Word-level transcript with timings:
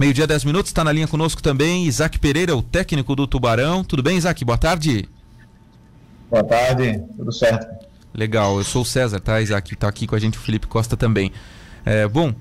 Meio-dia, 0.00 0.26
10 0.26 0.44
minutos, 0.44 0.70
está 0.70 0.82
na 0.82 0.92
linha 0.92 1.06
conosco 1.06 1.42
também 1.42 1.84
Isaac 1.84 2.18
Pereira, 2.18 2.56
o 2.56 2.62
técnico 2.62 3.14
do 3.14 3.26
Tubarão. 3.26 3.84
Tudo 3.84 4.02
bem, 4.02 4.16
Isaac? 4.16 4.42
Boa 4.46 4.56
tarde. 4.56 5.06
Boa 6.30 6.42
tarde, 6.42 7.04
tudo 7.18 7.30
certo. 7.30 7.66
Legal, 8.14 8.56
eu 8.56 8.64
sou 8.64 8.80
o 8.80 8.84
César, 8.86 9.20
tá, 9.20 9.42
Isaac? 9.42 9.74
Está 9.74 9.88
aqui 9.88 10.06
com 10.06 10.16
a 10.16 10.18
gente 10.18 10.38
o 10.38 10.40
Felipe 10.40 10.66
Costa 10.66 10.96
também. 10.96 11.30
É, 11.84 12.08
bom, 12.08 12.32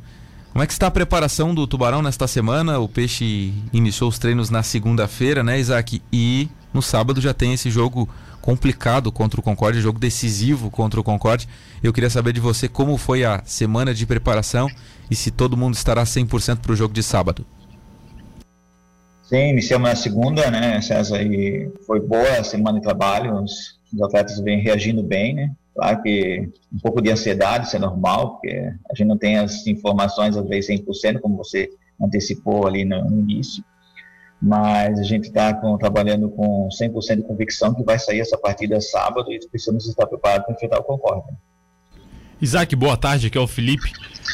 como 0.54 0.64
é 0.64 0.66
que 0.66 0.72
está 0.72 0.88
a 0.88 0.92
preparação 0.92 1.54
do 1.54 1.68
Tubarão 1.68 2.02
nesta 2.02 2.28
semana? 2.28 2.80
O 2.80 2.88
Peixe 2.88 3.54
iniciou 3.74 4.10
os 4.10 4.18
treinos 4.18 4.50
na 4.50 4.64
segunda-feira, 4.64 5.44
né, 5.44 5.60
Isaac? 5.60 6.02
E 6.14 6.48
no 6.74 6.82
sábado 6.82 7.20
já 7.20 7.34
tem 7.34 7.52
esse 7.52 7.70
jogo 7.70 8.08
complicado 8.42 9.12
contra 9.12 9.40
o 9.40 9.44
Concorde, 9.44 9.82
jogo 9.82 10.00
decisivo 10.00 10.70
contra 10.70 11.00
o 11.00 11.04
Concorde. 11.04 11.48
Eu 11.84 11.94
queria 11.94 12.10
saber 12.10 12.34
de 12.34 12.40
você 12.40 12.68
como 12.68 12.98
foi 12.98 13.24
a 13.24 13.42
semana 13.46 13.94
de 13.94 14.06
preparação 14.06 14.68
e 15.10 15.16
se 15.16 15.32
todo 15.32 15.58
mundo 15.58 15.76
estará 15.76 16.04
100% 16.04 16.60
para 16.60 16.72
o 16.72 16.76
jogo 16.76 16.94
de 16.94 17.04
sábado. 17.04 17.46
Sim, 19.24 19.50
iniciamos 19.50 19.88
na 19.88 19.96
segunda, 19.96 20.50
né, 20.50 20.82
César, 20.82 21.22
e 21.22 21.72
foi 21.86 22.00
boa 22.00 22.40
a 22.40 22.44
semana 22.44 22.80
de 22.80 22.84
trabalho, 22.84 23.44
os, 23.44 23.80
os 23.94 24.02
atletas 24.02 24.40
vêm 24.40 24.60
reagindo 24.60 25.04
bem, 25.04 25.36
né, 25.36 25.52
claro 25.76 26.02
que 26.02 26.50
um 26.74 26.80
pouco 26.80 27.00
de 27.00 27.12
ansiedade, 27.12 27.68
isso 27.68 27.76
é 27.76 27.80
normal, 27.80 28.32
porque 28.32 28.74
a 28.90 28.96
gente 28.96 29.08
não 29.08 29.20
tem 29.20 29.38
as 29.38 29.68
informações 29.68 30.36
às 30.36 30.48
vezes 30.48 30.82
100%, 30.82 31.20
como 31.20 31.38
você 31.38 31.70
antecipou 32.02 32.66
ali 32.66 32.84
no, 32.84 33.04
no 33.08 33.20
início, 33.20 33.64
mas 34.42 35.00
a 35.00 35.04
gente 35.04 35.26
está 35.26 35.54
trabalhando 35.78 36.30
com 36.30 36.70
100% 36.70 37.18
de 37.18 37.24
convicção 37.24 37.74
que 37.74 37.84
vai 37.84 38.00
sair 38.00 38.22
essa 38.22 38.38
partida 38.38 38.80
sábado 38.80 39.32
e 39.32 39.40
precisamos 39.50 39.88
estar 39.88 40.08
preparados 40.08 40.46
para 40.46 40.56
enfrentar 40.56 40.80
o 40.80 40.84
Concórdia. 40.84 41.34
Isaac, 42.42 42.74
boa 42.74 42.96
tarde, 42.96 43.28
aqui 43.28 43.38
é 43.38 43.42
o 43.42 43.48
Felipe. 43.48 43.92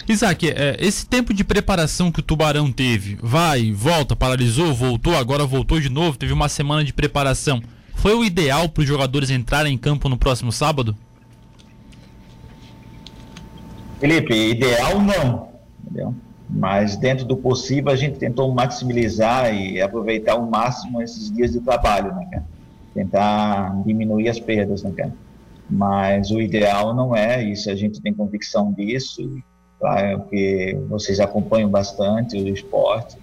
Isaac, 0.08 0.48
é, 0.48 0.78
esse 0.80 1.08
tempo 1.08 1.34
de 1.34 1.44
preparação 1.44 2.12
que 2.12 2.20
o 2.20 2.24
Tubarão 2.24 2.72
teve, 2.72 3.18
vai, 3.22 3.72
volta, 3.72 4.16
paralisou, 4.16 4.76
voltou, 4.76 5.16
agora 5.16 5.44
voltou 5.44 5.80
de 5.80 5.90
novo, 5.90 6.18
teve 6.18 6.32
uma 6.32 6.48
semana 6.48 6.84
de 6.84 6.94
preparação. 6.94 7.64
Foi 7.96 8.14
o 8.14 8.24
ideal 8.24 8.70
para 8.70 8.82
os 8.82 8.88
jogadores 8.88 9.32
entrarem 9.32 9.74
em 9.74 9.78
campo 9.78 10.08
no 10.08 10.18
próximo 10.18 10.52
sábado? 10.52 10.96
Felipe, 14.00 14.36
ideal 14.36 15.02
não, 15.02 15.50
entendeu? 15.82 16.14
Mas 16.50 16.96
dentro 16.96 17.26
do 17.26 17.36
possível 17.36 17.92
a 17.92 17.96
gente 17.96 18.20
tentou 18.20 18.54
maximizar 18.54 19.54
e 19.54 19.82
aproveitar 19.82 20.34
ao 20.34 20.46
máximo 20.46 21.02
esses 21.02 21.32
dias 21.32 21.52
de 21.52 21.60
trabalho, 21.60 22.14
né, 22.14 22.28
cara? 22.32 22.46
Tentar 22.94 23.84
diminuir 23.84 24.30
as 24.30 24.40
perdas, 24.40 24.84
né, 24.84 24.92
cara? 24.96 25.14
Mas 25.70 26.30
o 26.30 26.40
ideal 26.40 26.94
não 26.94 27.16
é 27.16 27.44
isso, 27.44 27.70
a 27.70 27.76
gente 27.76 28.00
tem 28.00 28.14
convicção 28.14 28.72
disso, 28.72 29.42
claro 29.80 30.22
que 30.30 30.78
vocês 30.88 31.20
acompanham 31.20 31.70
bastante 31.70 32.38
o 32.38 32.48
esporte, 32.48 33.18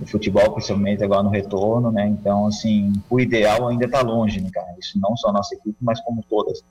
o 0.00 0.06
futebol 0.06 0.50
principalmente 0.52 1.04
agora 1.04 1.22
no 1.22 1.30
retorno, 1.30 1.92
né? 1.92 2.08
Então, 2.08 2.46
assim, 2.46 2.92
o 3.10 3.20
ideal 3.20 3.68
ainda 3.68 3.84
está 3.84 4.00
longe, 4.00 4.40
né, 4.40 4.48
cara? 4.52 4.74
Isso 4.80 4.98
não 4.98 5.14
só 5.16 5.30
nossa 5.30 5.54
equipe, 5.54 5.76
mas 5.80 6.00
como 6.00 6.24
todas. 6.28 6.64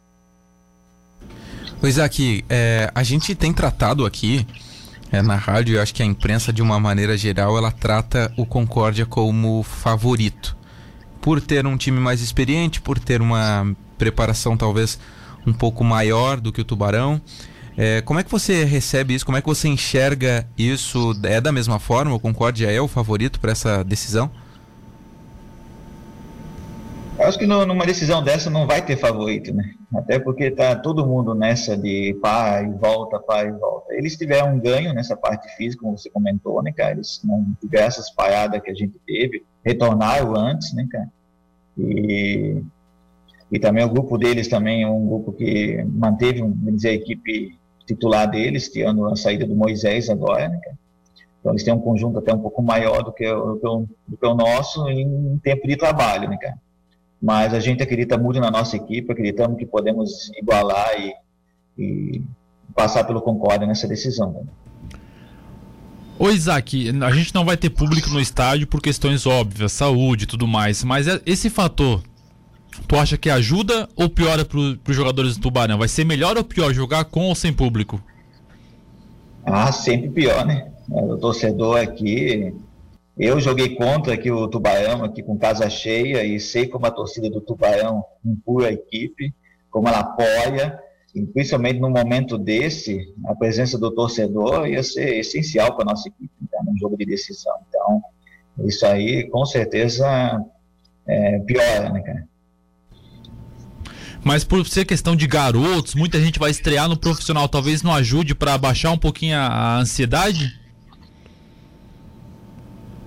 Pois 1.79 1.99
aqui, 1.99 2.43
é, 2.49 2.89
a 2.93 3.03
gente 3.03 3.35
tem 3.35 3.53
tratado 3.53 4.05
aqui 4.05 4.45
é, 5.13 5.21
na 5.21 5.35
rádio, 5.35 5.75
eu 5.75 5.81
acho 5.81 5.93
que 5.93 6.01
a 6.01 6.05
imprensa, 6.05 6.51
de 6.51 6.59
uma 6.59 6.79
maneira 6.79 7.15
geral, 7.15 7.55
ela 7.55 7.71
trata 7.71 8.33
o 8.35 8.47
Concórdia 8.47 9.05
como 9.05 9.61
favorito. 9.61 10.57
Por 11.21 11.39
ter 11.39 11.67
um 11.67 11.77
time 11.77 11.99
mais 11.99 12.19
experiente, 12.19 12.81
por 12.81 12.97
ter 12.97 13.21
uma 13.21 13.75
preparação 13.95 14.57
talvez 14.57 14.97
um 15.45 15.53
pouco 15.53 15.83
maior 15.83 16.41
do 16.41 16.51
que 16.51 16.61
o 16.61 16.63
Tubarão. 16.63 17.21
É, 17.77 18.01
como 18.01 18.19
é 18.19 18.23
que 18.23 18.31
você 18.31 18.63
recebe 18.63 19.13
isso? 19.13 19.23
Como 19.23 19.37
é 19.37 19.41
que 19.41 19.47
você 19.47 19.67
enxerga 19.67 20.47
isso? 20.57 21.15
É 21.21 21.39
da 21.39 21.51
mesma 21.51 21.77
forma? 21.77 22.15
O 22.15 22.19
Concórdia 22.19 22.71
é 22.71 22.81
o 22.81 22.87
favorito 22.87 23.39
para 23.39 23.51
essa 23.51 23.83
decisão? 23.83 24.31
Acho 27.23 27.39
que 27.39 27.47
no, 27.47 27.65
numa 27.65 27.85
decisão 27.85 28.23
dessa 28.23 28.49
não 28.49 28.67
vai 28.67 28.85
ter 28.85 28.97
favorito, 28.97 29.53
né? 29.53 29.73
Até 29.95 30.19
porque 30.19 30.51
tá 30.51 30.75
todo 30.75 31.05
mundo 31.05 31.33
nessa 31.33 31.77
de 31.77 32.17
pai, 32.21 32.69
volta, 32.71 33.19
pai, 33.19 33.51
volta. 33.51 33.93
Eles 33.93 34.17
tiveram 34.17 34.55
um 34.55 34.59
ganho 34.59 34.93
nessa 34.93 35.15
parte 35.15 35.47
física, 35.55 35.83
como 35.83 35.97
você 35.97 36.09
comentou, 36.09 36.61
né, 36.61 36.71
cara? 36.71 36.91
Eles 36.91 37.21
não 37.23 37.55
tiveram 37.61 37.87
essas 37.87 38.11
paradas 38.11 38.61
que 38.61 38.69
a 38.69 38.73
gente 38.73 38.99
teve, 39.05 39.43
retornaram 39.63 40.35
antes, 40.35 40.73
né, 40.73 40.87
cara? 40.91 41.09
E, 41.77 42.61
e 43.51 43.59
também 43.59 43.85
o 43.85 43.89
grupo 43.89 44.17
deles 44.17 44.47
também 44.47 44.83
é 44.83 44.87
um 44.87 45.07
grupo 45.07 45.31
que 45.31 45.83
manteve, 45.85 46.41
vamos 46.41 46.75
dizer, 46.75 46.89
a 46.89 46.93
equipe 46.93 47.57
titular 47.85 48.29
deles, 48.29 48.69
tirando 48.69 49.07
a 49.07 49.15
saída 49.15 49.45
do 49.45 49.55
Moisés 49.55 50.09
agora, 50.09 50.49
né, 50.49 50.59
cara? 50.61 50.77
Então 51.39 51.51
eles 51.51 51.63
têm 51.63 51.73
um 51.73 51.79
conjunto 51.79 52.19
até 52.19 52.33
um 52.33 52.39
pouco 52.39 52.61
maior 52.61 53.03
do 53.03 53.11
que, 53.11 53.27
o, 53.29 53.87
do 54.07 54.17
que 54.17 54.25
o 54.25 54.33
nosso 54.33 54.89
em 54.89 55.37
tempo 55.43 55.67
de 55.67 55.75
trabalho, 55.75 56.29
né, 56.29 56.37
cara? 56.37 56.57
Mas 57.23 57.53
a 57.53 57.59
gente 57.61 57.81
acredita 57.81 58.17
muito 58.17 58.41
na 58.41 58.51
nossa 58.51 58.75
equipe, 58.75 59.09
acreditamos 59.09 59.57
que 59.57 59.65
podemos 59.65 60.29
igualar 60.37 60.89
e, 60.99 61.13
e 61.81 62.21
passar 62.75 63.05
pelo 63.05 63.21
Concórdia 63.21 63.65
nessa 63.65 63.87
decisão. 63.87 64.33
Né? 64.33 64.99
Ô 66.19 66.29
Isaac, 66.29 66.91
a 67.01 67.11
gente 67.11 67.33
não 67.33 67.45
vai 67.45 67.55
ter 67.55 67.69
público 67.69 68.09
no 68.09 68.19
estádio 68.19 68.67
por 68.67 68.81
questões 68.81 69.25
óbvias, 69.25 69.71
saúde 69.71 70.25
e 70.25 70.27
tudo 70.27 70.45
mais, 70.45 70.83
mas 70.83 71.07
é, 71.07 71.21
esse 71.25 71.49
fator, 71.49 72.03
tu 72.89 72.97
acha 72.97 73.17
que 73.17 73.29
ajuda 73.29 73.87
ou 73.95 74.09
piora 74.09 74.43
para 74.43 74.59
os 74.59 74.95
jogadores 74.95 75.37
do 75.37 75.43
Tubarão? 75.43 75.77
Vai 75.77 75.87
ser 75.87 76.03
melhor 76.03 76.37
ou 76.37 76.43
pior 76.43 76.73
jogar 76.73 77.05
com 77.05 77.29
ou 77.29 77.35
sem 77.35 77.53
público? 77.53 78.03
Ah, 79.45 79.71
sempre 79.71 80.09
pior, 80.09 80.45
né? 80.45 80.73
O 80.89 81.15
torcedor 81.15 81.79
aqui 81.79 82.53
eu 83.17 83.39
joguei 83.39 83.75
contra 83.75 84.13
aqui 84.13 84.31
o 84.31 84.47
Tubarão, 84.47 85.03
aqui 85.03 85.21
com 85.21 85.37
casa 85.37 85.69
cheia, 85.69 86.23
e 86.23 86.39
sei 86.39 86.67
como 86.67 86.85
a 86.85 86.91
torcida 86.91 87.29
do 87.29 87.41
Tubarão 87.41 88.03
empurra 88.25 88.67
a 88.67 88.73
equipe, 88.73 89.33
como 89.69 89.87
ela 89.87 89.99
apoia, 89.99 90.79
e 91.13 91.23
principalmente 91.27 91.79
no 91.79 91.89
momento 91.89 92.37
desse, 92.37 93.13
a 93.25 93.35
presença 93.35 93.77
do 93.77 93.93
torcedor 93.93 94.67
ia 94.67 94.81
ser 94.81 95.19
essencial 95.19 95.75
para 95.75 95.83
a 95.83 95.93
nossa 95.93 96.09
equipe, 96.09 96.31
tá, 96.51 96.59
num 96.65 96.75
jogo 96.77 96.97
de 96.97 97.05
decisão. 97.05 97.53
Então, 97.69 98.01
isso 98.65 98.85
aí 98.85 99.29
com 99.29 99.45
certeza 99.45 100.43
é, 101.07 101.39
piora, 101.39 101.91
né, 101.91 102.01
cara? 102.01 102.27
Mas 104.23 104.43
por 104.43 104.65
ser 104.65 104.85
questão 104.85 105.15
de 105.15 105.27
garotos, 105.27 105.95
muita 105.95 106.19
gente 106.19 106.39
vai 106.39 106.49
estrear 106.49 106.87
no 106.87 106.97
profissional, 106.97 107.47
talvez 107.47 107.83
não 107.83 107.93
ajude 107.93 108.33
para 108.33 108.57
baixar 108.57 108.91
um 108.91 108.97
pouquinho 108.97 109.37
a 109.37 109.77
ansiedade? 109.79 110.62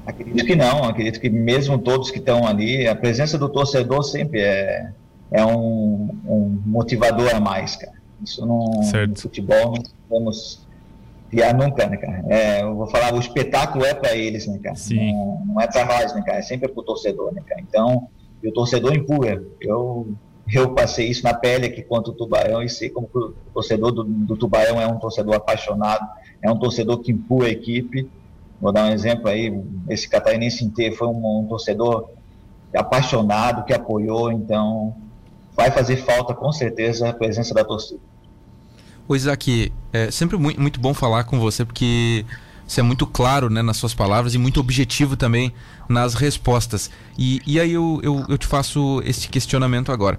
Acredito 0.06 0.46
que 0.46 0.54
não, 0.54 0.84
acredito 0.84 1.20
que 1.20 1.28
mesmo 1.28 1.78
todos 1.78 2.10
que 2.10 2.18
estão 2.18 2.46
ali, 2.46 2.86
a 2.86 2.94
presença 2.94 3.36
do 3.36 3.48
torcedor 3.48 4.04
sempre 4.04 4.40
é, 4.40 4.92
é 5.32 5.44
um, 5.44 6.08
um 6.24 6.62
motivador 6.64 7.34
a 7.34 7.40
mais, 7.40 7.74
cara. 7.74 7.96
Isso 8.22 8.46
não, 8.46 8.70
no 9.08 9.16
futebol 9.16 9.72
não 9.72 9.82
vamos 10.08 10.64
criar 11.28 11.52
nunca, 11.52 11.86
né, 11.86 11.96
cara? 11.96 12.24
É, 12.28 12.62
eu 12.62 12.76
vou 12.76 12.86
falar, 12.86 13.12
o 13.12 13.18
espetáculo 13.18 13.84
é 13.84 13.92
para 13.92 14.14
eles, 14.14 14.46
né, 14.46 14.58
cara? 14.62 14.76
Sim. 14.76 15.12
Não, 15.12 15.42
não 15.46 15.60
é 15.60 15.66
para 15.66 15.84
nós, 15.84 16.14
né, 16.14 16.22
cara? 16.24 16.38
É 16.38 16.42
sempre 16.42 16.68
para 16.68 16.80
o 16.80 16.84
torcedor, 16.84 17.34
né, 17.34 17.42
cara? 17.44 17.60
Então, 17.60 18.08
o 18.44 18.52
torcedor 18.52 18.94
empurra. 18.94 19.42
Eu, 19.60 20.14
eu 20.52 20.72
passei 20.72 21.08
isso 21.08 21.24
na 21.24 21.34
pele 21.34 21.66
aqui 21.66 21.82
contra 21.82 22.12
o 22.12 22.14
Tubarão 22.14 22.62
e 22.62 22.68
sei 22.68 22.88
como 22.88 23.08
o 23.12 23.34
torcedor 23.52 23.90
do, 23.90 24.04
do 24.04 24.36
Tubarão 24.36 24.80
é 24.80 24.86
um 24.86 24.98
torcedor 24.98 25.34
apaixonado, 25.34 26.06
é 26.40 26.50
um 26.50 26.58
torcedor 26.58 27.00
que 27.00 27.10
empurra 27.10 27.46
a 27.46 27.50
equipe 27.50 28.08
Vou 28.60 28.72
dar 28.72 28.86
um 28.86 28.92
exemplo 28.92 29.28
aí, 29.28 29.52
esse 29.88 30.08
catarinense 30.08 30.64
inteiro 30.64 30.96
foi 30.96 31.08
um, 31.08 31.40
um 31.40 31.46
torcedor 31.46 32.08
apaixonado, 32.74 33.64
que 33.64 33.72
apoiou, 33.72 34.32
então 34.32 34.96
vai 35.54 35.70
fazer 35.70 35.96
falta 35.96 36.34
com 36.34 36.52
certeza 36.52 37.08
a 37.08 37.12
presença 37.12 37.54
da 37.54 37.64
torcida. 37.64 38.00
O 39.08 39.14
Isaac, 39.14 39.72
é 39.92 40.10
sempre 40.10 40.36
muito, 40.36 40.60
muito 40.60 40.80
bom 40.80 40.92
falar 40.92 41.24
com 41.24 41.38
você, 41.38 41.64
porque 41.64 42.24
você 42.66 42.80
é 42.80 42.82
muito 42.82 43.06
claro 43.06 43.48
né, 43.48 43.62
nas 43.62 43.76
suas 43.76 43.94
palavras 43.94 44.34
e 44.34 44.38
muito 44.38 44.58
objetivo 44.58 45.16
também 45.16 45.52
nas 45.88 46.14
respostas. 46.14 46.90
E, 47.16 47.40
e 47.46 47.60
aí 47.60 47.72
eu, 47.72 48.00
eu, 48.02 48.24
eu 48.28 48.36
te 48.36 48.46
faço 48.46 49.00
esse 49.04 49.28
questionamento 49.28 49.92
agora. 49.92 50.18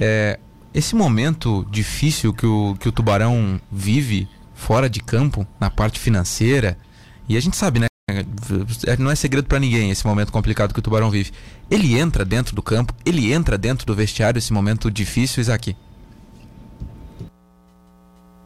É, 0.00 0.38
esse 0.72 0.96
momento 0.96 1.66
difícil 1.70 2.32
que 2.32 2.46
o, 2.46 2.74
que 2.80 2.88
o 2.88 2.92
Tubarão 2.92 3.60
vive 3.70 4.26
fora 4.54 4.88
de 4.88 5.00
campo, 5.00 5.46
na 5.60 5.68
parte 5.68 6.00
financeira, 6.00 6.78
e 7.28 7.36
a 7.36 7.40
gente 7.40 7.56
sabe, 7.56 7.80
né? 7.80 7.86
Não 8.98 9.10
é 9.10 9.14
segredo 9.14 9.48
para 9.48 9.58
ninguém 9.58 9.90
esse 9.90 10.06
momento 10.06 10.30
complicado 10.30 10.74
que 10.74 10.78
o 10.78 10.82
Tubarão 10.82 11.10
vive. 11.10 11.32
Ele 11.70 11.98
entra 11.98 12.24
dentro 12.24 12.54
do 12.54 12.62
campo, 12.62 12.94
ele 13.04 13.32
entra 13.32 13.56
dentro 13.56 13.86
do 13.86 13.94
vestiário 13.94 14.38
esse 14.38 14.52
momento 14.52 14.90
difícil, 14.90 15.40
Isaac. 15.40 15.74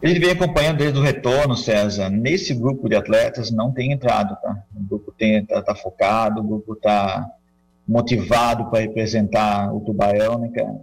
Ele 0.00 0.20
vem 0.20 0.30
acompanhando 0.30 0.78
desde 0.78 0.98
o 0.98 1.02
retorno, 1.02 1.56
César. 1.56 2.08
Nesse 2.08 2.54
grupo 2.54 2.88
de 2.88 2.94
atletas 2.94 3.50
não 3.50 3.72
tem 3.72 3.90
entrado, 3.90 4.36
tá? 4.40 4.62
O 4.76 4.84
grupo 4.84 5.12
está 5.18 5.60
tá 5.60 5.74
focado, 5.74 6.40
o 6.40 6.44
grupo 6.44 6.74
está 6.74 7.28
motivado 7.86 8.70
para 8.70 8.80
representar 8.80 9.74
o 9.74 9.80
Tubarão, 9.80 10.38
né, 10.38 10.50
cara? 10.54 10.74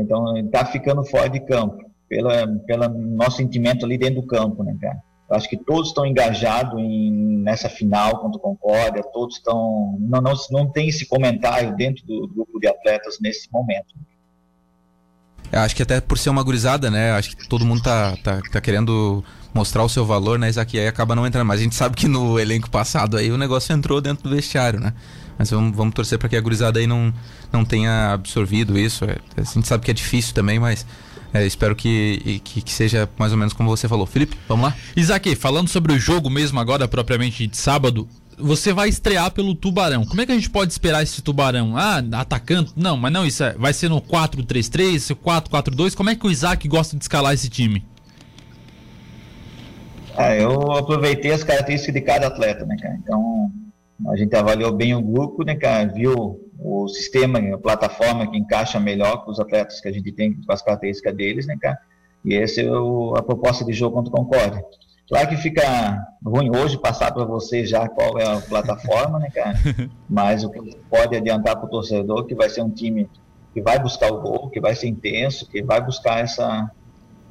Então 0.00 0.36
ele 0.36 0.46
está 0.46 0.64
ficando 0.64 1.04
fora 1.04 1.28
de 1.28 1.38
campo, 1.40 1.78
pelo 2.08 2.28
pela 2.66 2.88
nosso 2.88 3.36
sentimento 3.36 3.86
ali 3.86 3.96
dentro 3.96 4.20
do 4.20 4.26
campo, 4.26 4.64
né, 4.64 4.76
cara? 4.80 5.00
Eu 5.30 5.36
acho 5.36 5.48
que 5.48 5.56
todos 5.56 5.90
estão 5.90 6.04
engajados 6.04 6.76
em, 6.80 7.38
nessa 7.38 7.68
final 7.68 8.18
contra 8.18 8.36
o 8.36 8.40
Concórdia, 8.40 9.00
todos 9.12 9.36
estão. 9.36 9.96
Não, 10.00 10.20
não, 10.20 10.34
não 10.50 10.68
tem 10.68 10.88
esse 10.88 11.06
comentário 11.06 11.76
dentro 11.76 12.04
do 12.04 12.26
grupo 12.26 12.58
de 12.58 12.66
atletas 12.66 13.18
nesse 13.20 13.50
momento. 13.52 13.94
Eu 15.52 15.60
acho 15.60 15.74
que 15.74 15.82
até 15.84 16.00
por 16.00 16.18
ser 16.18 16.30
uma 16.30 16.42
gurizada, 16.42 16.90
né? 16.90 17.12
Acho 17.12 17.36
que 17.36 17.48
todo 17.48 17.64
mundo 17.64 17.80
tá, 17.80 18.16
tá, 18.24 18.40
tá 18.50 18.60
querendo 18.60 19.24
mostrar 19.54 19.84
o 19.84 19.88
seu 19.88 20.04
valor, 20.04 20.36
né, 20.36 20.48
Isaac? 20.48 20.76
E 20.76 20.80
aí 20.80 20.88
acaba 20.88 21.14
não 21.14 21.24
entrando. 21.24 21.46
Mas 21.46 21.60
a 21.60 21.62
gente 21.62 21.76
sabe 21.76 21.96
que 21.96 22.08
no 22.08 22.38
elenco 22.38 22.68
passado 22.68 23.16
aí 23.16 23.30
o 23.30 23.38
negócio 23.38 23.72
entrou 23.72 24.00
dentro 24.00 24.28
do 24.28 24.34
vestiário, 24.34 24.80
né? 24.80 24.92
Mas 25.38 25.50
vamos, 25.50 25.76
vamos 25.76 25.94
torcer 25.94 26.18
para 26.18 26.28
que 26.28 26.36
a 26.36 26.40
gurizada 26.40 26.80
aí 26.80 26.88
não, 26.88 27.14
não 27.52 27.64
tenha 27.64 28.12
absorvido 28.12 28.76
isso. 28.76 29.04
É, 29.04 29.16
a 29.36 29.42
gente 29.42 29.66
sabe 29.66 29.84
que 29.84 29.90
é 29.92 29.94
difícil 29.94 30.34
também, 30.34 30.58
mas 30.58 30.84
é, 31.32 31.46
espero 31.46 31.76
que, 31.76 32.40
que, 32.44 32.62
que, 32.62 32.72
seja 32.72 33.08
mais 33.18 33.32
ou 33.32 33.38
menos 33.38 33.52
como 33.52 33.68
você 33.68 33.88
falou. 33.88 34.06
Felipe, 34.06 34.36
vamos 34.48 34.66
lá? 34.66 34.76
Isaac, 34.96 35.34
falando 35.36 35.68
sobre 35.68 35.92
o 35.92 35.98
jogo 35.98 36.28
mesmo 36.28 36.58
agora, 36.58 36.88
propriamente 36.88 37.46
de 37.46 37.56
sábado, 37.56 38.08
você 38.36 38.72
vai 38.72 38.88
estrear 38.88 39.30
pelo 39.30 39.54
Tubarão. 39.54 40.04
Como 40.04 40.20
é 40.20 40.26
que 40.26 40.32
a 40.32 40.34
gente 40.34 40.50
pode 40.50 40.72
esperar 40.72 41.02
esse 41.02 41.22
Tubarão? 41.22 41.76
Ah, 41.76 42.02
atacando? 42.12 42.72
Não, 42.74 42.96
mas 42.96 43.12
não, 43.12 43.24
isso 43.24 43.44
é, 43.44 43.52
vai 43.54 43.72
ser 43.72 43.88
no 43.88 44.00
4-3-3, 44.00 45.14
4-4-2. 45.14 45.94
Como 45.94 46.10
é 46.10 46.16
que 46.16 46.26
o 46.26 46.30
Isaac 46.30 46.66
gosta 46.66 46.96
de 46.96 47.04
escalar 47.04 47.34
esse 47.34 47.48
time? 47.48 47.84
Ah, 50.16 50.34
eu 50.34 50.72
aproveitei 50.72 51.32
as 51.32 51.44
características 51.44 51.94
de 51.94 52.00
cada 52.00 52.26
atleta, 52.26 52.66
né, 52.66 52.76
cara? 52.80 52.94
Então, 52.96 53.50
a 54.08 54.16
gente 54.16 54.34
avaliou 54.34 54.72
bem 54.72 54.94
o 54.94 55.02
grupo, 55.02 55.44
né, 55.44 55.54
cara? 55.54 55.86
Viu 55.86 56.40
o 56.58 56.88
sistema, 56.88 57.38
a 57.38 57.58
plataforma 57.58 58.30
que 58.30 58.38
encaixa 58.38 58.78
melhor 58.78 59.24
com 59.24 59.30
os 59.30 59.40
atletas 59.40 59.80
que 59.80 59.88
a 59.88 59.92
gente 59.92 60.12
tem, 60.12 60.34
com 60.34 60.52
as 60.52 60.62
características 60.62 61.14
deles, 61.14 61.46
né, 61.46 61.56
cara? 61.60 61.78
E 62.24 62.34
essa 62.34 62.60
é 62.60 62.70
o, 62.70 63.14
a 63.16 63.22
proposta 63.22 63.64
de 63.64 63.72
jogo 63.72 63.96
contra 63.96 64.12
o 64.12 64.16
Concórdia. 64.16 64.64
Claro 65.08 65.28
que 65.28 65.36
fica 65.36 65.62
ruim 66.24 66.54
hoje 66.54 66.78
passar 66.78 67.12
para 67.12 67.24
vocês 67.24 67.68
já 67.68 67.88
qual 67.88 68.18
é 68.18 68.24
a 68.24 68.40
plataforma, 68.40 69.18
né, 69.18 69.30
cara? 69.30 69.58
Mas 70.08 70.44
o 70.44 70.50
que 70.50 70.76
pode 70.88 71.16
adiantar 71.16 71.56
para 71.56 71.66
o 71.66 71.70
torcedor 71.70 72.26
que 72.26 72.34
vai 72.34 72.48
ser 72.48 72.62
um 72.62 72.70
time 72.70 73.08
que 73.52 73.60
vai 73.60 73.78
buscar 73.78 74.12
o 74.12 74.20
gol, 74.20 74.48
que 74.50 74.60
vai 74.60 74.74
ser 74.76 74.86
intenso, 74.86 75.48
que 75.48 75.62
vai 75.62 75.80
buscar 75.80 76.20
essa, 76.20 76.70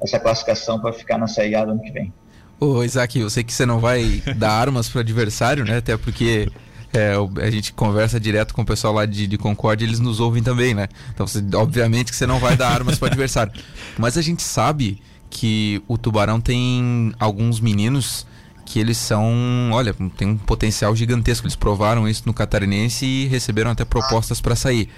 essa 0.02 0.20
classificação 0.20 0.78
para 0.78 0.92
ficar 0.92 1.16
na 1.16 1.26
Série 1.26 1.54
A 1.54 1.64
do 1.64 1.72
ano 1.72 1.80
que 1.80 1.90
vem. 1.90 2.12
Ô, 2.60 2.84
Isaac, 2.84 3.18
eu 3.18 3.30
sei 3.30 3.42
que 3.42 3.54
você 3.54 3.64
não 3.64 3.80
vai 3.80 4.22
dar 4.36 4.52
armas 4.52 4.86
para 4.86 5.00
adversário, 5.00 5.64
né? 5.64 5.78
Até 5.78 5.96
porque 5.96 6.46
é, 6.92 7.14
a 7.42 7.50
gente 7.50 7.72
conversa 7.72 8.20
direto 8.20 8.52
com 8.52 8.60
o 8.60 8.66
pessoal 8.66 8.92
lá 8.92 9.06
de, 9.06 9.26
de 9.26 9.38
Concórdia, 9.38 9.86
eles 9.86 9.98
nos 9.98 10.20
ouvem 10.20 10.42
também, 10.42 10.74
né? 10.74 10.86
Então, 11.14 11.26
você, 11.26 11.42
obviamente 11.54 12.10
que 12.10 12.16
você 12.16 12.26
não 12.26 12.38
vai 12.38 12.56
dar 12.58 12.68
armas 12.68 12.98
para 12.98 13.08
adversário. 13.08 13.50
Mas 13.98 14.18
a 14.18 14.22
gente 14.22 14.42
sabe 14.42 15.00
que 15.30 15.82
o 15.88 15.96
Tubarão 15.96 16.38
tem 16.38 17.14
alguns 17.18 17.60
meninos 17.60 18.26
que 18.66 18.78
eles 18.78 18.98
são, 18.98 19.70
olha, 19.72 19.94
tem 20.16 20.28
um 20.28 20.36
potencial 20.36 20.94
gigantesco. 20.94 21.46
Eles 21.46 21.56
provaram 21.56 22.06
isso 22.06 22.24
no 22.26 22.34
Catarinense 22.34 23.06
e 23.06 23.26
receberam 23.26 23.70
até 23.70 23.86
propostas 23.86 24.38
para 24.38 24.54
sair. 24.54 24.88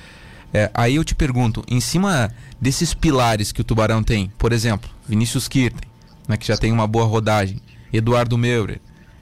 É, 0.52 0.70
aí 0.74 0.96
eu 0.96 1.04
te 1.04 1.14
pergunto, 1.14 1.64
em 1.68 1.80
cima 1.80 2.30
desses 2.60 2.92
pilares 2.92 3.52
que 3.52 3.60
o 3.60 3.64
Tubarão 3.64 4.02
tem, 4.02 4.32
por 4.36 4.52
exemplo, 4.52 4.90
Vinícius 5.08 5.48
Kirten, 5.48 5.91
né, 6.28 6.36
que 6.36 6.46
já 6.46 6.56
tem 6.56 6.72
uma 6.72 6.86
boa 6.86 7.04
rodagem, 7.04 7.60
Eduardo 7.92 8.38
Meurer, 8.38 8.80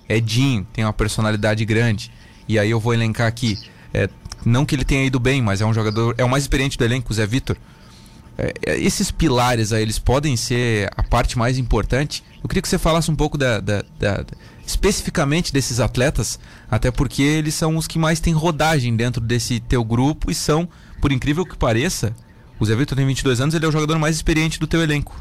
Edinho, 0.08 0.67
tem 0.73 0.85
uma 0.85 0.93
personalidade 0.93 1.64
grande, 1.64 2.11
e 2.49 2.58
aí 2.58 2.70
eu 2.70 2.81
vou 2.81 2.93
elencar 2.93 3.26
aqui. 3.26 3.58
É, 3.93 4.08
não 4.44 4.64
que 4.64 4.75
ele 4.75 4.85
tenha 4.85 5.05
ido 5.05 5.20
bem, 5.20 5.43
mas 5.43 5.61
é 5.61 5.67
um 5.67 5.75
jogador. 5.75 6.14
É 6.19 6.25
o 6.25 6.29
mais 6.29 6.44
experiente 6.44 6.76
do 6.76 6.85
elenco, 6.85 7.12
o 7.12 7.14
Zé 7.14 7.26
Vitor. 7.26 7.56
É, 8.38 8.52
é, 8.67 8.81
esses 8.81 9.11
pilares 9.11 9.73
aí, 9.73 9.82
eles 9.82 9.99
podem 9.99 10.37
ser 10.37 10.91
a 10.97 11.02
parte 11.02 11.38
mais 11.38 11.58
importante. 11.58 12.25
Eu 12.43 12.49
queria 12.49 12.62
que 12.62 12.69
você 12.69 12.79
falasse 12.79 13.11
um 13.11 13.17
pouco 13.17 13.37
da, 13.37 13.61
da, 13.61 13.85
da, 13.99 14.25
especificamente 14.67 15.52
desses 15.52 15.79
atletas, 15.79 16.41
até 16.70 16.91
porque 16.91 17.23
eles 17.23 17.55
são 17.55 17.76
os 17.76 17.87
que 17.87 17.99
mais 17.99 18.19
têm 18.19 18.32
rodagem 18.32 18.97
dentro 18.97 19.20
desse 19.20 19.61
teu 19.61 19.85
grupo 19.85 20.31
e 20.31 20.35
são, 20.35 20.69
por 21.00 21.12
incrível 21.12 21.44
que 21.44 21.56
pareça, 21.56 22.14
o 22.58 22.64
Zé 22.64 22.75
Vitor 22.75 22.97
tem 22.97 23.06
22 23.06 23.41
anos, 23.41 23.55
ele 23.55 23.64
é 23.64 23.69
o 23.69 23.73
jogador 23.73 23.99
mais 23.99 24.17
experiente 24.17 24.58
do 24.58 24.67
teu 24.67 24.82
elenco. 24.82 25.14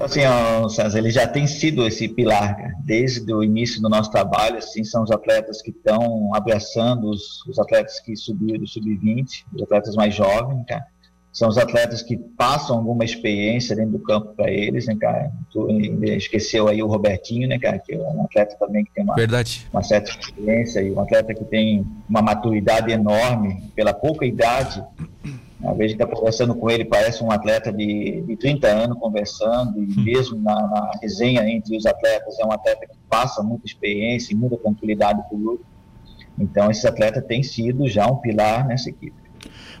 Assim, 0.00 0.20
ó, 0.24 0.66
César, 0.68 0.98
ele 0.98 1.10
já 1.10 1.26
tem 1.26 1.46
sido 1.46 1.86
esse 1.86 2.08
pilar, 2.08 2.56
cara. 2.56 2.72
desde 2.82 3.32
o 3.34 3.44
início 3.44 3.82
do 3.82 3.88
nosso 3.88 4.10
trabalho, 4.10 4.56
assim, 4.56 4.82
são 4.82 5.02
os 5.02 5.10
atletas 5.10 5.60
que 5.60 5.70
estão 5.70 6.34
abraçando 6.34 7.10
os, 7.10 7.46
os, 7.46 7.58
atletas 7.58 8.00
que 8.00 8.16
subiram 8.16 8.58
do 8.58 8.66
sub-20, 8.66 9.44
os 9.54 9.62
atletas 9.62 9.94
mais 9.94 10.14
jovens, 10.14 10.64
cara. 10.66 10.86
São 11.32 11.48
os 11.48 11.58
atletas 11.58 12.02
que 12.02 12.16
passam 12.16 12.76
alguma 12.76 13.04
experiência 13.04 13.76
dentro 13.76 13.92
do 13.92 13.98
campo 14.00 14.34
para 14.34 14.50
eles, 14.50 14.86
né, 14.86 14.96
cara? 14.98 15.30
Tu 15.52 15.70
esqueceu 16.02 16.66
aí 16.66 16.82
o 16.82 16.88
Robertinho, 16.88 17.46
né, 17.46 17.56
cara? 17.56 17.78
Que 17.78 17.94
é 17.94 17.98
um 17.98 18.24
atleta 18.24 18.56
também 18.58 18.84
que 18.84 18.90
tem 18.92 19.04
uma, 19.04 19.14
Verdade. 19.14 19.68
uma 19.72 19.82
certa 19.82 20.10
experiência 20.10 20.82
e 20.82 20.90
um 20.90 20.98
atleta 20.98 21.32
que 21.32 21.44
tem 21.44 21.86
uma 22.08 22.20
maturidade 22.20 22.90
enorme 22.90 23.70
pela 23.76 23.92
pouca 23.92 24.26
idade 24.26 24.82
às 25.62 25.76
vezes 25.76 25.92
está 25.92 26.06
conversando 26.06 26.54
com 26.54 26.70
ele, 26.70 26.84
parece 26.84 27.22
um 27.22 27.30
atleta 27.30 27.72
de, 27.72 28.22
de 28.26 28.36
30 28.36 28.66
anos 28.66 28.98
conversando, 28.98 29.78
e 29.78 29.86
hum. 29.86 30.02
mesmo 30.02 30.40
na, 30.40 30.54
na, 30.54 30.90
resenha 31.02 31.48
entre 31.48 31.76
os 31.76 31.84
atletas, 31.84 32.38
é 32.38 32.46
um 32.46 32.52
atleta 32.52 32.86
que 32.86 32.96
passa 33.08 33.42
muita 33.42 33.66
experiência 33.66 34.32
e 34.32 34.36
muita 34.36 34.56
tranquilidade 34.56 35.22
para 35.28 35.36
o 35.36 35.40
grupo. 35.40 35.64
Então, 36.38 36.70
esse 36.70 36.86
atleta 36.86 37.20
tem 37.20 37.42
sido 37.42 37.86
já 37.88 38.06
um 38.06 38.16
pilar 38.16 38.66
nessa 38.66 38.88
equipe. 38.88 39.20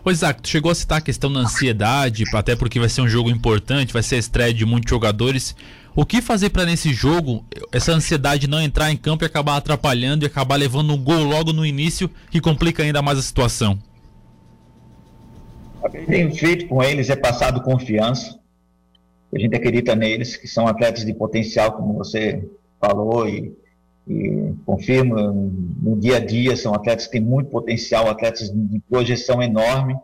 Ô 0.04 0.10
Isaac, 0.10 0.42
tu 0.42 0.48
chegou 0.48 0.70
a 0.70 0.74
citar 0.74 0.98
a 0.98 1.02
questão 1.02 1.32
da 1.32 1.40
ansiedade, 1.40 2.24
até 2.34 2.56
porque 2.56 2.78
vai 2.78 2.88
ser 2.88 3.02
um 3.02 3.08
jogo 3.08 3.30
importante, 3.30 3.92
vai 3.92 4.02
ser 4.02 4.16
a 4.16 4.18
estreia 4.18 4.52
de 4.52 4.64
muitos 4.64 4.90
jogadores. 4.90 5.54
O 5.94 6.06
que 6.06 6.22
fazer 6.22 6.50
para 6.50 6.64
nesse 6.64 6.92
jogo 6.92 7.44
essa 7.72 7.92
ansiedade 7.92 8.48
não 8.48 8.60
entrar 8.60 8.90
em 8.90 8.96
campo 8.96 9.24
e 9.24 9.26
acabar 9.26 9.56
atrapalhando 9.56 10.24
e 10.24 10.26
acabar 10.26 10.56
levando 10.56 10.92
um 10.92 11.02
gol 11.02 11.24
logo 11.24 11.52
no 11.52 11.66
início 11.66 12.10
que 12.30 12.40
complica 12.40 12.82
ainda 12.82 13.02
mais 13.02 13.18
a 13.18 13.22
situação? 13.22 13.78
O 15.82 15.88
que 15.88 16.06
tem 16.06 16.30
feito 16.30 16.68
com 16.68 16.82
eles 16.82 17.08
é 17.08 17.16
passado 17.16 17.62
confiança. 17.62 18.38
A 19.32 19.38
gente 19.38 19.54
acredita 19.54 19.94
neles, 19.94 20.36
que 20.36 20.46
são 20.46 20.66
atletas 20.66 21.04
de 21.04 21.14
potencial, 21.14 21.72
como 21.72 21.94
você 21.94 22.46
falou, 22.80 23.28
e, 23.28 23.56
e 24.06 24.52
confirma 24.66 25.32
no 25.32 25.98
dia 25.98 26.16
a 26.16 26.20
dia, 26.20 26.56
são 26.56 26.74
atletas 26.74 27.06
que 27.06 27.12
têm 27.12 27.20
muito 27.20 27.48
potencial, 27.48 28.08
atletas 28.08 28.50
de 28.50 28.80
projeção 28.90 29.42
enorme, 29.42 29.96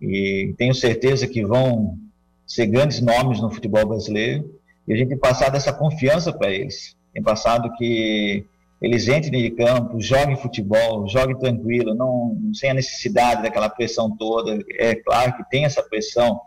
e 0.00 0.54
tenho 0.56 0.74
certeza 0.74 1.26
que 1.26 1.44
vão 1.44 1.98
ser 2.46 2.66
grandes 2.66 3.00
nomes 3.00 3.40
no 3.40 3.50
futebol 3.50 3.86
brasileiro, 3.86 4.58
e 4.86 4.92
a 4.92 4.96
gente 4.96 5.08
tem 5.08 5.18
passado 5.18 5.56
essa 5.56 5.72
confiança 5.72 6.32
para 6.32 6.50
eles. 6.50 6.96
Tem 7.12 7.22
passado 7.22 7.72
que 7.76 8.44
eles 8.80 9.08
entrem 9.08 9.42
de 9.42 9.50
campo, 9.50 10.00
joguem 10.00 10.36
futebol, 10.36 11.06
joguem 11.06 11.38
tranquilo, 11.38 11.94
não 11.94 12.36
sem 12.54 12.70
a 12.70 12.74
necessidade 12.74 13.42
daquela 13.42 13.68
pressão 13.68 14.16
toda. 14.16 14.58
É 14.78 14.94
claro 14.94 15.36
que 15.36 15.48
tem 15.50 15.64
essa 15.64 15.82
pressão 15.82 16.40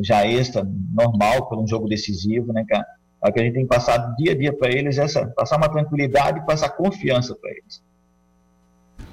já 0.00 0.26
extra, 0.26 0.66
normal, 0.92 1.48
por 1.48 1.58
um 1.58 1.66
jogo 1.66 1.88
decisivo, 1.88 2.52
né, 2.52 2.64
cara? 2.68 2.86
Mas 3.22 3.32
que 3.32 3.40
a 3.40 3.44
gente 3.44 3.54
tem 3.54 3.66
passado 3.66 4.16
dia 4.16 4.32
a 4.32 4.36
dia 4.36 4.52
para 4.52 4.70
eles 4.70 4.98
essa, 4.98 5.26
passar 5.36 5.58
uma 5.58 5.68
tranquilidade 5.68 6.40
e 6.40 6.46
passar 6.46 6.70
confiança 6.70 7.36
para. 7.36 7.49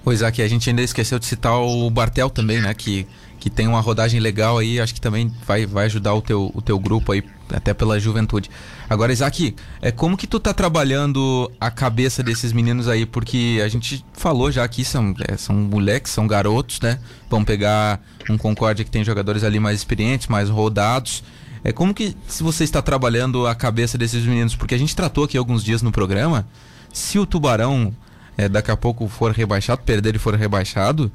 Pois 0.08 0.24
aqui 0.24 0.42
a 0.42 0.48
gente 0.48 0.70
ainda 0.70 0.82
esqueceu 0.82 1.20
de 1.20 1.26
citar 1.26 1.60
o 1.60 1.90
Bartel 1.90 2.30
também, 2.30 2.62
né? 2.62 2.74
Que, 2.74 3.06
que 3.42 3.50
tem 3.50 3.68
uma 3.68 3.82
rodagem 3.82 4.22
legal 4.22 4.58
aí, 4.58 4.80
acho 4.80 4.94
que 4.94 5.02
também 5.02 5.30
vai, 5.46 5.66
vai 5.66 5.88
ajudar 5.88 6.14
o 6.14 6.22
teu, 6.22 6.50
o 6.56 6.62
teu 6.62 6.80
grupo 6.80 7.12
aí, 7.12 7.22
até 7.52 7.74
pela 7.74 8.00
juventude. 8.00 8.50
Agora, 8.90 9.12
Isaac, 9.12 9.54
é, 9.82 9.92
como 9.92 10.16
que 10.16 10.26
tu 10.26 10.40
tá 10.40 10.54
trabalhando 10.54 11.52
a 11.60 11.70
cabeça 11.70 12.24
desses 12.24 12.54
meninos 12.54 12.88
aí? 12.88 13.06
Porque 13.06 13.62
a 13.62 13.68
gente 13.68 14.02
falou 14.14 14.50
já 14.50 14.64
aqui, 14.64 14.86
são, 14.86 15.14
é, 15.28 15.36
são 15.36 15.54
moleques, 15.54 16.14
são 16.14 16.26
garotos, 16.26 16.80
né? 16.80 17.00
Vão 17.30 17.44
pegar 17.44 18.00
um 18.30 18.38
Concórdia 18.38 18.86
que 18.86 18.92
tem 18.92 19.04
jogadores 19.04 19.44
ali 19.44 19.60
mais 19.60 19.78
experientes, 19.78 20.28
mais 20.28 20.48
rodados. 20.48 21.22
É 21.66 21.74
como 21.74 21.94
que 21.94 22.16
se 22.30 22.44
você 22.44 22.64
está 22.64 22.82
trabalhando 22.82 23.46
a 23.46 23.54
cabeça 23.54 23.98
desses 23.98 24.24
meninos? 24.26 24.56
Porque 24.56 24.74
a 24.74 24.80
gente 24.80 24.96
tratou 24.96 25.26
aqui 25.26 25.38
alguns 25.38 25.66
dias 25.66 25.82
no 25.82 25.92
programa, 25.92 26.48
se 26.94 27.20
o 27.20 27.26
Tubarão 27.26 27.94
é, 28.38 28.48
daqui 28.48 28.72
a 28.72 28.78
pouco 28.78 29.08
for 29.08 29.32
rebaixado, 29.32 29.82
perder 29.84 30.16
e 30.16 30.20
for 30.20 30.36
rebaixado, 30.36 31.12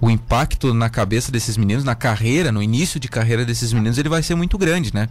o 0.00 0.10
impacto 0.10 0.74
na 0.74 0.90
cabeça 0.90 1.30
desses 1.30 1.56
meninos, 1.56 1.84
na 1.84 1.94
carreira, 1.94 2.50
no 2.50 2.62
início 2.62 2.98
de 2.98 3.08
carreira 3.08 3.44
desses 3.44 3.72
meninos, 3.72 3.96
ele 3.96 4.08
vai 4.08 4.22
ser 4.22 4.34
muito 4.34 4.58
grande, 4.58 4.92
né? 4.92 5.08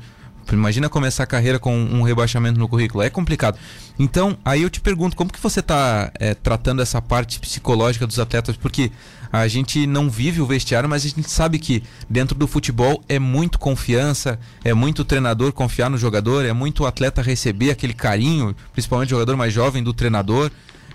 Imagina 0.51 0.89
começar 0.89 1.23
a 1.23 1.25
carreira 1.25 1.57
com 1.57 1.73
um 1.73 2.01
rebaixamento 2.01 2.59
no 2.59 2.67
currículo, 2.67 3.01
é 3.01 3.09
complicado. 3.09 3.57
Então, 3.97 4.37
aí 4.43 4.61
eu 4.61 4.69
te 4.69 4.81
pergunto, 4.81 5.15
como 5.15 5.31
que 5.31 5.39
você 5.41 5.61
está 5.61 6.11
é, 6.19 6.33
tratando 6.33 6.81
essa 6.81 7.01
parte 7.01 7.39
psicológica 7.39 8.05
dos 8.05 8.19
atletas? 8.19 8.57
Porque 8.57 8.91
a 9.31 9.47
gente 9.47 9.87
não 9.87 10.09
vive 10.09 10.41
o 10.41 10.45
vestiário, 10.45 10.89
mas 10.89 11.05
a 11.05 11.07
gente 11.07 11.29
sabe 11.29 11.57
que 11.57 11.81
dentro 12.09 12.37
do 12.37 12.45
futebol 12.45 13.01
é 13.07 13.17
muito 13.17 13.57
confiança, 13.57 14.37
é 14.63 14.73
muito 14.73 15.05
treinador 15.05 15.53
confiar 15.53 15.89
no 15.89 15.97
jogador, 15.97 16.45
é 16.45 16.53
muito 16.53 16.85
atleta 16.85 17.21
receber 17.21 17.71
aquele 17.71 17.93
carinho, 17.93 18.55
principalmente 18.73 19.07
o 19.07 19.15
jogador 19.17 19.37
mais 19.37 19.53
jovem 19.53 19.81
do 19.81 19.93
treinador. 19.93 20.51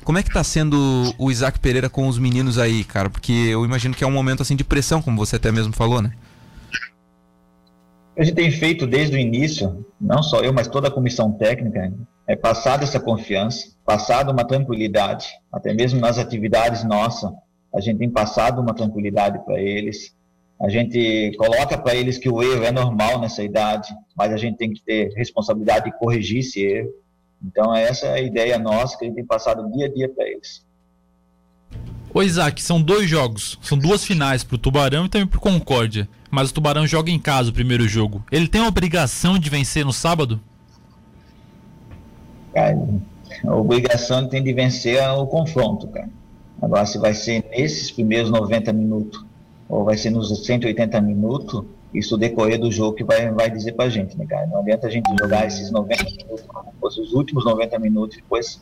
Como 0.09 0.17
é 0.17 0.23
que 0.23 0.33
tá 0.33 0.43
sendo 0.43 1.15
o 1.19 1.31
Isaac 1.31 1.61
Pereira 1.61 1.91
com 1.91 2.09
os 2.09 2.19
meninos 2.19 2.59
aí, 2.59 2.83
cara? 2.83 3.11
Porque 3.11 3.31
eu 3.31 3.63
imagino 3.63 3.95
que 3.95 4.03
é 4.03 4.07
um 4.07 4.11
momento 4.11 4.41
assim 4.41 4.57
de 4.57 4.65
pressão, 4.65 5.03
como 5.03 5.19
você 5.19 5.37
até 5.37 5.53
mesmo 5.53 5.75
falou, 5.75 6.01
né? 6.01 6.15
a 8.17 8.25
gente 8.25 8.35
tem 8.35 8.51
feito 8.51 8.87
desde 8.87 9.17
o 9.17 9.19
início, 9.19 9.85
não 10.01 10.23
só 10.23 10.41
eu, 10.41 10.51
mas 10.51 10.67
toda 10.67 10.89
a 10.89 10.91
comissão 10.91 11.31
técnica, 11.33 11.93
é 12.27 12.35
passar 12.35 12.83
essa 12.83 12.99
confiança, 12.99 13.69
passado 13.85 14.33
uma 14.33 14.47
tranquilidade, 14.47 15.27
até 15.53 15.75
mesmo 15.75 16.01
nas 16.01 16.17
atividades 16.17 16.85
nossas, 16.85 17.31
a 17.75 17.79
gente 17.79 17.99
tem 17.99 18.09
passado 18.09 18.63
uma 18.63 18.73
tranquilidade 18.73 19.39
para 19.45 19.61
eles. 19.61 20.17
A 20.59 20.71
gente 20.71 21.37
coloca 21.37 21.77
para 21.77 21.95
eles 21.95 22.17
que 22.17 22.31
o 22.31 22.43
erro 22.43 22.65
é 22.65 22.73
normal 22.73 23.21
nessa 23.21 23.43
idade, 23.43 23.95
mas 24.17 24.33
a 24.33 24.39
gente 24.39 24.57
tem 24.57 24.73
que 24.73 24.83
ter 24.83 25.13
responsabilidade 25.15 25.85
de 25.85 25.99
corrigir 25.99 26.39
esse 26.39 26.63
erro. 26.63 26.89
Então, 27.45 27.75
essa 27.75 28.07
é 28.07 28.13
a 28.15 28.21
ideia 28.21 28.59
nossa 28.59 28.97
que 28.97 29.05
a 29.05 29.09
gente 29.09 29.17
tem 29.17 29.25
passado 29.25 29.71
dia 29.73 29.87
a 29.87 29.93
dia 29.93 30.09
para 30.09 30.29
eles. 30.29 30.67
Ô 32.13 32.23
Isaac, 32.23 32.61
são 32.63 32.81
dois 32.81 33.09
jogos, 33.09 33.59
são 33.63 33.77
duas 33.77 34.05
finais 34.05 34.43
pro 34.43 34.59
Tubarão 34.59 35.07
e 35.07 35.09
também 35.09 35.27
pro 35.27 35.41
Concórdia. 35.41 36.09
Mas 36.31 36.51
o 36.51 36.55
Tubarão 36.55 36.87
joga 36.87 37.11
em 37.11 37.19
casa 37.19 37.51
o 37.51 37.53
primeiro 37.53 37.87
jogo. 37.87 38.25
Ele 38.31 38.49
tem 38.49 38.61
a 38.61 38.69
obrigação 38.69 39.39
de 39.39 39.49
vencer 39.49 39.85
no 39.85 39.93
sábado? 39.93 40.41
Cara, 42.53 42.77
a 43.47 43.55
obrigação 43.55 44.29
tem 44.29 44.43
de 44.43 44.53
vencer 44.53 45.01
o 45.11 45.27
confronto, 45.27 45.87
cara. 45.89 46.11
Agora, 46.61 46.85
se 46.87 46.99
vai 46.99 47.15
ser 47.15 47.45
nesses 47.51 47.91
primeiros 47.91 48.31
90 48.31 48.73
minutos 48.73 49.25
ou 49.69 49.85
vai 49.85 49.97
ser 49.97 50.11
nos 50.11 50.29
180 50.45 51.01
minutos, 51.01 51.65
isso 51.93 52.17
decorrer 52.17 52.61
do 52.61 52.71
jogo 52.71 52.97
que 52.97 53.05
vai, 53.05 53.31
vai 53.31 53.51
dizer 53.51 53.73
pra 53.73 53.89
gente, 53.89 54.17
né, 54.17 54.27
cara? 54.27 54.47
Não 54.47 54.61
adianta 54.61 54.87
a 54.87 54.91
gente 54.91 55.09
jogar 55.19 55.47
esses 55.47 55.71
90 55.71 56.05
minutos, 56.05 56.45
como 56.47 56.73
fosse 56.81 57.01
os 57.01 57.13
últimos 57.13 57.45
90 57.45 57.79
minutos, 57.79 58.17
depois 58.17 58.61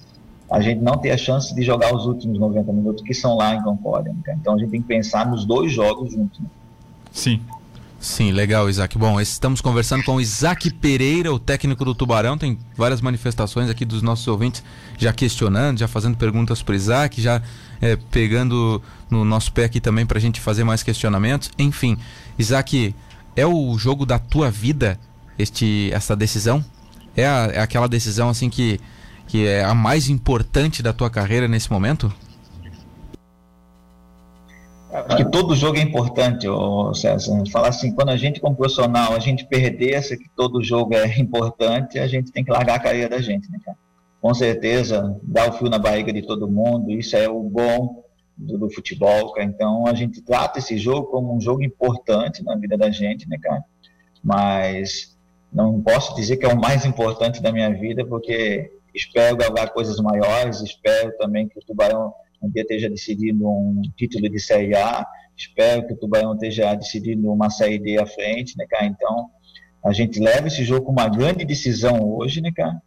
a 0.51 0.61
gente 0.61 0.81
não 0.81 0.97
ter 0.97 1.11
a 1.11 1.17
chance 1.17 1.55
de 1.55 1.63
jogar 1.63 1.95
os 1.95 2.07
últimos 2.07 2.39
90 2.39 2.73
minutos 2.73 3.03
que 3.03 3.13
são 3.13 3.37
lá 3.37 3.55
em 3.55 3.63
Concórdia. 3.63 4.13
Né, 4.13 4.37
então 4.41 4.55
a 4.55 4.59
gente 4.59 4.71
tem 4.71 4.81
que 4.81 4.89
pensar 4.89 5.29
nos 5.29 5.45
dois 5.45 5.73
jogos 5.73 6.13
juntos. 6.13 6.39
Né? 6.39 6.47
Sim. 7.13 7.41
Sim, 7.99 8.31
legal, 8.31 8.69
Isaac. 8.69 8.97
Bom, 8.97 9.21
estamos 9.21 9.61
conversando 9.61 10.05
com 10.05 10.17
o 10.17 10.21
Isaac 10.21 10.71
Pereira, 10.75 11.33
o 11.33 11.39
técnico 11.39 11.85
do 11.85 11.95
Tubarão. 11.95 12.37
Tem 12.37 12.57
várias 12.77 13.01
manifestações 13.01 13.71
aqui 13.71 13.85
dos 13.85 14.03
nossos 14.03 14.29
ouvintes 14.29 14.63
já 14.99 15.13
questionando, 15.13 15.79
já 15.79 15.89
fazendo 15.89 16.17
perguntas 16.17 16.63
para 16.63 16.73
o 16.73 16.77
Isaac, 16.77 17.21
já 17.21 17.43
é, 17.81 17.97
pegando 17.97 18.81
no 19.11 19.25
nosso 19.25 19.51
pé 19.51 19.65
aqui 19.65 19.81
também 19.81 20.05
para 20.05 20.19
a 20.19 20.21
gente 20.21 20.41
fazer 20.41 20.63
mais 20.63 20.83
questionamentos. 20.83 21.51
Enfim, 21.59 21.97
Isaac, 22.39 22.95
é 23.37 23.47
o 23.47 23.77
jogo 23.79 24.07
da 24.07 24.19
tua 24.19 24.51
vida 24.51 24.99
este, 25.39 25.91
essa 25.93 26.17
decisão? 26.17 26.65
É, 27.17 27.27
a, 27.27 27.51
é 27.53 27.61
aquela 27.61 27.87
decisão 27.87 28.29
assim 28.29 28.49
que, 28.49 28.81
que 29.27 29.47
é 29.47 29.63
a 29.63 29.75
mais 29.75 30.09
importante 30.09 30.83
da 30.83 30.93
tua 30.93 31.11
carreira 31.11 31.47
nesse 31.47 31.71
momento? 31.71 32.13
Acho 34.91 35.17
que 35.19 35.31
todo 35.31 35.55
jogo 35.55 35.77
é 35.77 35.83
importante, 35.83 36.47
César. 36.95 37.43
Falar 37.53 37.69
assim, 37.69 37.93
quando 37.93 38.09
a 38.09 38.17
gente, 38.17 38.41
como 38.41 38.57
profissional, 38.57 39.15
a 39.15 39.19
gente 39.19 39.45
perdesse 39.45 40.17
que 40.17 40.29
todo 40.35 40.63
jogo 40.63 40.95
é 40.95 41.19
importante, 41.19 41.99
a 41.99 42.07
gente 42.07 42.33
tem 42.33 42.43
que 42.43 42.51
largar 42.51 42.77
a 42.77 42.81
carreira 42.81 43.11
da 43.11 43.21
gente, 43.21 43.51
né, 43.51 43.59
cara? 43.65 43.77
Com 44.23 44.33
certeza, 44.33 45.21
dá 45.23 45.49
o 45.49 45.53
fio 45.53 45.69
na 45.69 45.79
barriga 45.79 46.13
de 46.13 46.23
todo 46.23 46.49
mundo, 46.49 46.91
isso 46.91 47.15
é 47.15 47.29
o 47.29 47.43
bom 47.43 48.06
do, 48.37 48.59
do, 48.59 48.71
futebol, 48.71 49.33
cara. 49.33 49.47
Então, 49.47 49.87
a 49.87 49.95
gente 49.95 50.21
trata 50.21 50.59
esse 50.59 50.77
jogo 50.77 51.09
como 51.09 51.35
um 51.35 51.41
jogo 51.41 51.63
importante 51.63 52.45
na 52.45 52.55
vida 52.57 52.77
da 52.77 52.91
gente, 52.91 53.29
né, 53.29 53.39
cara? 53.41 53.65
Mas 54.23 55.17
não 55.53 55.81
posso 55.81 56.15
dizer 56.15 56.37
que 56.37 56.45
é 56.45 56.53
o 56.53 56.61
mais 56.61 56.85
importante 56.85 57.41
da 57.41 57.53
minha 57.53 57.73
vida, 57.73 58.05
porque 58.05 58.71
espero 58.95 59.37
gravar 59.37 59.69
coisas 59.69 59.99
maiores, 59.99 60.61
espero 60.61 61.17
também 61.19 61.49
que 61.49 61.59
o 61.59 61.63
Tubarão 61.63 62.13
um 62.43 62.51
dia 62.51 62.63
esteja 62.63 62.91
decidindo 62.91 63.49
um 63.49 63.81
título 63.97 64.29
de 64.29 64.39
Série 64.39 64.77
A, 64.77 65.07
espero 65.37 65.87
que 65.87 65.95
o 65.95 65.97
Tubarão 65.97 66.35
esteja 66.35 66.75
decidindo 66.75 67.33
uma 67.33 67.51
Série 67.51 67.79
D 67.79 67.99
à 67.99 68.07
frente, 68.07 68.57
né, 68.57 68.67
cara? 68.69 68.87
Então, 68.87 69.31
a 69.85 69.93
gente 69.93 70.21
leva 70.21 70.47
esse 70.47 70.63
jogo 70.65 70.87
com 70.87 70.93
uma 70.93 71.09
grande 71.09 71.45
decisão 71.45 72.03
hoje, 72.03 72.41
né, 72.41 72.51
cara? 72.55 72.81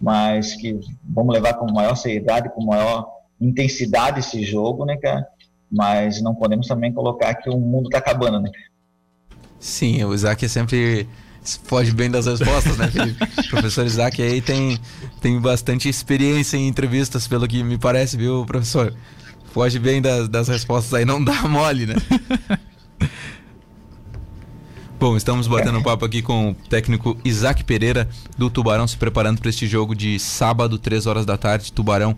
Mas 0.00 0.54
que 0.54 0.78
vamos 1.04 1.34
levar 1.34 1.54
com 1.54 1.70
maior 1.72 1.94
seriedade, 1.94 2.52
com 2.52 2.64
maior 2.64 3.06
intensidade 3.40 4.20
esse 4.20 4.42
jogo, 4.44 4.84
né, 4.84 4.96
cara? 4.96 5.26
Mas 5.70 6.20
não 6.20 6.34
podemos 6.34 6.66
também 6.66 6.92
colocar 6.92 7.34
que 7.34 7.48
o 7.48 7.58
mundo 7.58 7.86
está 7.86 7.98
acabando, 7.98 8.40
né? 8.40 8.50
Sim, 9.58 10.02
o 10.04 10.14
Isaac 10.14 10.44
é 10.44 10.48
sempre 10.48 11.08
foge 11.64 11.92
bem 11.92 12.10
das 12.10 12.26
respostas, 12.26 12.76
né, 12.76 12.88
Felipe? 12.88 13.24
o 13.24 13.48
professor 13.48 13.86
Isaac 13.86 14.20
aí 14.22 14.40
tem, 14.40 14.78
tem 15.20 15.40
bastante 15.40 15.88
experiência 15.88 16.56
em 16.56 16.68
entrevistas, 16.68 17.26
pelo 17.26 17.46
que 17.48 17.62
me 17.62 17.78
parece, 17.78 18.16
viu, 18.16 18.44
professor? 18.44 18.94
Foge 19.52 19.78
bem 19.78 20.00
das, 20.00 20.28
das 20.28 20.48
respostas 20.48 20.94
aí, 20.94 21.04
não 21.04 21.22
dá 21.22 21.42
mole, 21.48 21.86
né? 21.86 21.94
Bom, 24.98 25.16
estamos 25.16 25.46
batendo 25.46 25.78
um 25.78 25.82
papo 25.82 26.04
aqui 26.04 26.20
com 26.20 26.50
o 26.50 26.54
técnico 26.54 27.16
Isaac 27.24 27.64
Pereira 27.64 28.06
do 28.36 28.50
Tubarão, 28.50 28.86
se 28.86 28.98
preparando 28.98 29.40
para 29.40 29.48
este 29.48 29.66
jogo 29.66 29.94
de 29.94 30.18
sábado, 30.18 30.78
3 30.78 31.06
horas 31.06 31.24
da 31.24 31.38
tarde, 31.38 31.72
Tubarão 31.72 32.14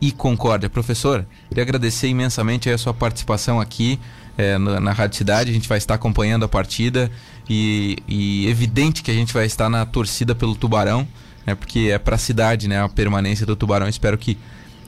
e 0.00 0.12
Concórdia. 0.12 0.68
Professor, 0.68 1.26
queria 1.48 1.62
agradecer 1.62 2.08
imensamente 2.08 2.68
a 2.70 2.78
sua 2.78 2.92
participação 2.92 3.60
aqui 3.60 3.98
é, 4.36 4.58
na, 4.58 4.80
na 4.80 4.92
Rádio 4.92 5.16
Cidade. 5.18 5.50
A 5.50 5.54
gente 5.54 5.68
vai 5.68 5.78
estar 5.78 5.94
acompanhando 5.94 6.44
a 6.44 6.48
partida 6.48 7.10
e, 7.48 7.98
e 8.08 8.46
evidente 8.48 9.02
que 9.02 9.10
a 9.10 9.14
gente 9.14 9.32
vai 9.32 9.46
estar 9.46 9.68
na 9.68 9.84
torcida 9.86 10.34
pelo 10.34 10.54
Tubarão, 10.54 11.06
né, 11.46 11.54
porque 11.54 11.90
é 11.92 11.98
para 11.98 12.16
a 12.16 12.18
cidade 12.18 12.68
né, 12.68 12.82
a 12.82 12.88
permanência 12.88 13.46
do 13.46 13.56
Tubarão. 13.56 13.88
Espero 13.88 14.18
que 14.18 14.38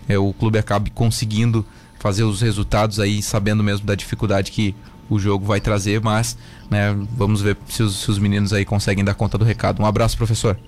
é, 0.08 0.18
o 0.18 0.32
clube 0.32 0.58
acabe 0.58 0.90
conseguindo 0.90 1.64
fazer 1.98 2.24
os 2.24 2.40
resultados 2.40 3.00
aí, 3.00 3.22
sabendo 3.22 3.62
mesmo 3.62 3.86
da 3.86 3.94
dificuldade 3.94 4.52
que 4.52 4.74
o 5.08 5.18
jogo 5.18 5.46
vai 5.46 5.60
trazer, 5.60 6.00
mas 6.00 6.36
né, 6.70 6.96
vamos 7.16 7.40
ver 7.40 7.56
se 7.68 7.82
os, 7.82 7.96
se 7.96 8.10
os 8.10 8.18
meninos 8.18 8.52
aí 8.52 8.64
conseguem 8.64 9.04
dar 9.04 9.14
conta 9.14 9.38
do 9.38 9.44
recado. 9.44 9.82
Um 9.82 9.86
abraço, 9.86 10.16
professor. 10.16 10.58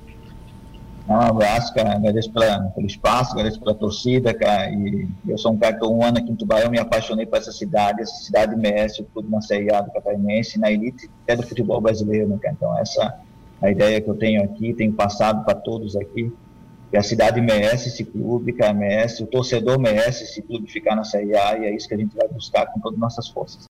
Um 1.09 1.15
abraço, 1.15 1.73
cara. 1.73 1.95
Agradeço 1.95 2.31
pela, 2.31 2.61
pelo 2.71 2.87
espaço, 2.87 3.33
agradeço 3.33 3.59
pela 3.59 3.75
torcida, 3.75 4.35
cara. 4.35 4.71
E 4.71 5.09
eu 5.27 5.38
sou 5.38 5.53
um 5.53 5.59
cara 5.59 5.73
que 5.73 5.83
estou 5.83 5.97
um 5.97 6.05
ano 6.05 6.19
aqui 6.19 6.31
em 6.31 6.37
Tubarão, 6.37 6.71
me 6.71 6.79
apaixonei 6.79 7.25
por 7.25 7.38
essa 7.38 7.50
cidade. 7.50 8.03
Essa 8.03 8.25
cidade 8.25 8.55
merece 8.55 9.00
o 9.00 9.05
clube 9.07 9.31
na 9.31 9.41
Série 9.41 9.73
A 9.73 9.81
do 9.81 9.91
Catarinense, 9.91 10.61
na 10.61 10.71
elite 10.71 11.09
até 11.23 11.35
do 11.35 11.43
futebol 11.43 11.81
brasileiro, 11.81 12.29
né, 12.29 12.38
cara? 12.41 12.55
Então, 12.55 12.79
essa 12.79 13.19
é 13.62 13.69
a 13.69 13.71
ideia 13.71 14.00
que 14.03 14.09
eu 14.09 14.17
tenho 14.17 14.45
aqui, 14.45 14.75
tenho 14.75 14.93
passado 14.93 15.45
para 15.47 15.55
todos 15.55 15.97
aqui. 15.97 16.31
E 16.93 16.97
a 16.97 17.03
cidade 17.03 17.41
merece 17.41 17.88
esse 17.88 18.05
clube, 18.05 18.53
cara, 18.53 18.75
merece. 18.75 19.23
O 19.23 19.27
torcedor 19.27 19.79
merece 19.79 20.25
esse 20.25 20.43
clube 20.43 20.71
ficar 20.71 20.95
na 20.95 21.05
Série 21.05 21.35
A 21.35 21.59
e 21.59 21.65
é 21.65 21.75
isso 21.75 21.88
que 21.88 21.95
a 21.95 21.99
gente 21.99 22.15
vai 22.15 22.29
buscar 22.29 22.67
com 22.67 22.81
todas 22.81 22.97
as 22.97 23.00
nossas 23.00 23.29
forças. 23.29 23.67